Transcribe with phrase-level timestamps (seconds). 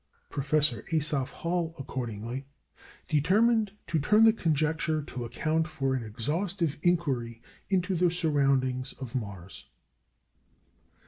[0.31, 2.47] Professor Asaph Hall, accordingly,
[3.07, 7.39] determined to turn the conjecture to account for an exhaustive inquiry
[7.69, 9.67] into the surroundings of Mars.